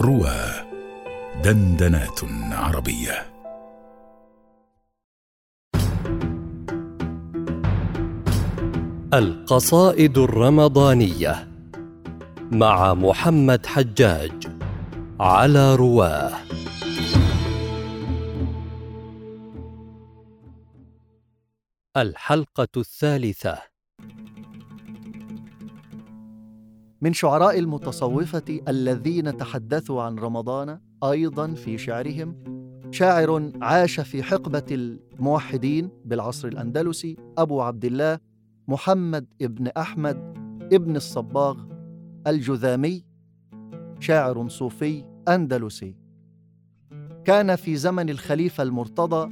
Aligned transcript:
روى 0.00 0.36
دندنات 1.44 2.20
عربية. 2.52 3.26
القصائد 9.14 10.18
الرمضانية 10.18 11.48
مع 12.52 12.94
محمد 12.94 13.66
حجاج 13.66 14.32
على 15.20 15.74
رواه 15.74 16.32
الحلقة 21.96 22.68
الثالثة. 22.76 23.75
من 27.00 27.12
شعراء 27.12 27.58
المتصوفة 27.58 28.60
الذين 28.68 29.36
تحدثوا 29.36 30.02
عن 30.02 30.18
رمضان 30.18 30.80
أيضا 31.04 31.54
في 31.54 31.78
شعرهم. 31.78 32.36
شاعر 32.90 33.52
عاش 33.62 34.00
في 34.00 34.22
حقبة 34.22 34.64
الموحدين 34.70 35.90
بالعصر 36.04 36.48
الأندلسي 36.48 37.16
أبو 37.38 37.60
عبد 37.62 37.84
الله 37.84 38.18
محمد 38.68 39.26
ابن 39.42 39.66
أحمد 39.66 40.16
ابن 40.72 40.96
الصباغ 40.96 41.56
الجذامي 42.26 43.04
شاعر 44.00 44.48
صوفي 44.48 45.04
أندلسي. 45.28 45.96
كان 47.24 47.56
في 47.56 47.76
زمن 47.76 48.10
الخليفة 48.10 48.62
المرتضى 48.62 49.30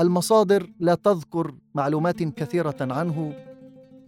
المصادر 0.00 0.70
لا 0.80 0.94
تذكر 0.94 1.54
معلومات 1.74 2.22
كثيرة 2.22 2.76
عنه 2.80 3.34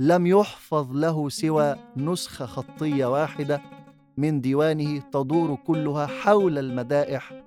لم 0.03 0.27
يحفظ 0.27 0.93
له 0.93 1.29
سوى 1.29 1.75
نسخة 1.97 2.47
خطية 2.47 3.07
واحدة 3.07 3.63
من 4.17 4.41
ديوانه 4.41 4.99
تدور 4.99 5.55
كلها 5.55 6.07
حول 6.07 6.59
المدائح 6.59 7.45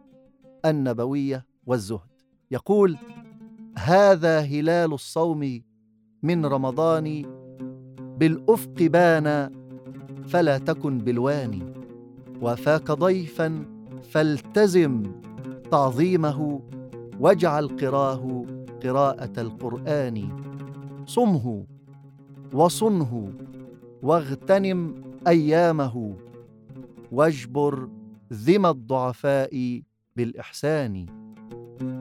النبوية 0.66 1.46
والزهد. 1.66 2.22
يقول 2.52 2.98
هذا 3.78 4.40
هلال 4.40 4.94
الصوم 4.94 5.62
من 6.24 6.46
رمضان 6.46 7.26
بالأفق 8.20 8.82
بان 8.82 9.52
فلا 10.28 10.58
تكن 10.58 10.98
بالواني 10.98 11.74
وفاك 12.42 12.92
ضيفا 12.92 13.66
فالتزم 14.12 15.04
تعظيمه 15.72 16.62
واجعل 17.20 17.68
قراه 17.68 18.46
قراءة 18.84 19.42
القرآن 19.42 20.30
صمه 21.06 21.75
وصنه 22.54 23.34
واغتنم 24.04 25.04
أيامه 25.28 26.16
واجبر 27.12 27.90
ذم 28.34 28.66
الضعفاء 28.66 29.82
بالإحسان 30.16 31.06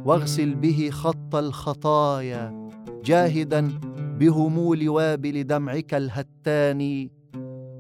واغسل 0.05 0.55
به 0.55 0.91
خط 0.93 1.35
الخطايا 1.35 2.71
جاهدا 3.05 3.79
بهمول 4.19 4.89
وابل 4.89 5.45
دمعك 5.45 5.95
الهتان 5.95 7.09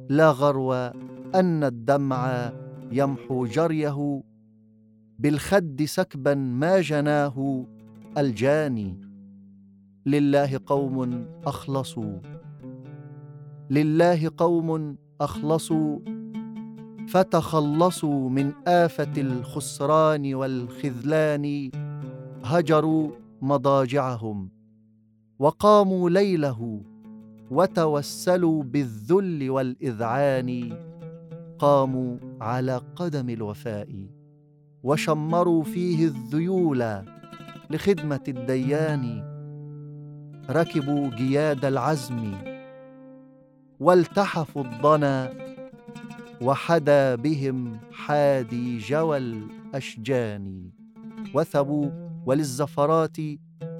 لا 0.08 0.30
غرو 0.30 0.72
أن 1.34 1.64
الدمع 1.64 2.52
يمحو 2.92 3.46
جريه 3.46 4.22
بالخد 5.18 5.82
سكبا 5.84 6.34
ما 6.34 6.80
جناه 6.80 7.66
الجاني 8.18 9.00
لله 10.06 10.60
قوم 10.66 11.26
أخلصوا 11.46 12.18
لله 13.74 14.30
قوم 14.36 14.96
أخلصوا 15.20 15.98
فتخلصوا 17.08 18.30
من 18.30 18.52
آفة 18.66 19.12
الخسران 19.20 20.34
والخذلان 20.34 21.70
هجروا 22.44 23.10
مضاجعهم 23.42 24.48
وقاموا 25.38 26.10
ليله 26.10 26.80
وتوسلوا 27.50 28.62
بالذل 28.62 29.50
والإذعان 29.50 30.78
قاموا 31.58 32.16
على 32.40 32.80
قدم 32.96 33.30
الوفاء 33.30 33.88
وشمروا 34.82 35.62
فيه 35.62 36.04
الذيول 36.04 36.84
لخدمة 37.70 38.24
الديان 38.28 39.24
ركبوا 40.50 41.08
جياد 41.08 41.64
العزم 41.64 42.53
والتحفوا 43.80 44.62
الضنا 44.64 45.32
وحدا 46.42 47.14
بهم 47.14 47.78
حادي 47.92 48.78
جوى 48.78 49.16
الأشجان 49.18 50.70
وثبوا 51.34 51.90
وللزفرات 52.26 53.16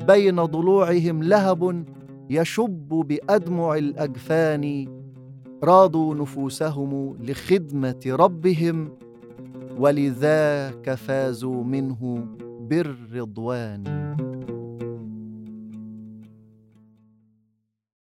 بين 0.07 0.41
ضلوعهم 0.45 1.23
لهب 1.23 1.85
يشب 2.31 2.89
بأدمع 2.89 3.75
الأجفان 3.75 4.89
راضوا 5.65 6.15
نفوسهم 6.15 7.17
لخدمة 7.23 8.01
ربهم 8.07 8.93
ولذاك 9.79 10.95
فازوا 10.95 11.65
منه 11.65 12.27
بالرضوان 12.61 13.85